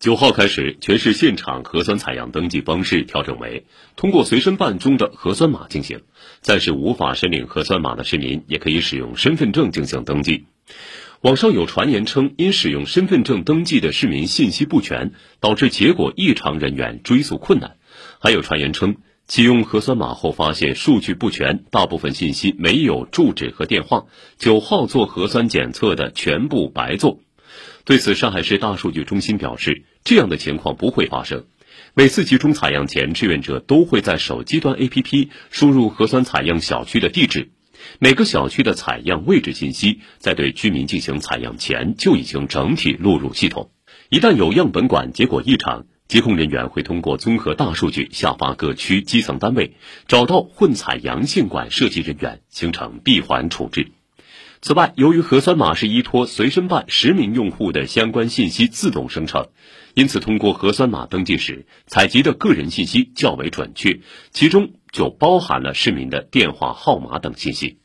[0.00, 3.66] 九号开始，全市现场核酸采样登记方式调整为
[3.96, 6.00] 通过随身办中的核酸码进行。
[6.40, 10.46] 暂时无法申领核酸码的市民，也可以使用身份证进行登记。
[11.20, 17.76] 网上有传言称，因使用身份证登记的市民信息不全，导致结果异常，人员追溯困难。
[18.20, 18.96] 还有传言称，
[19.26, 24.06] 启用核酸码后发现数据不全，大部分信息没有住址和电话。
[24.38, 27.20] 九号做核酸检测的全部白做。
[27.84, 31.44] 对此，上海市大数据中心表示，这样的情况不会发生。
[31.94, 37.50] 每次集中采样前，志愿者都会在手机端 APP 输入核酸采样小区的地址，
[37.98, 43.70] 每个小区的采样位置信息在对居民进行采样前就已经整体录入系统。
[44.08, 49.76] 一旦有样本管结果异常，疾控人员会通过综合大数据下发各区基层单位，
[50.06, 53.92] 找到混采阳性管涉及人员，形成闭环处置。
[54.62, 59.48] 此外，由于核酸码是依托随身办实名用户的相关信息自动生成，
[59.94, 64.00] 因此通过核酸码登记时采集的个人信息较为准确，
[64.32, 67.79] 其中就包含了市民的电话号码等信息。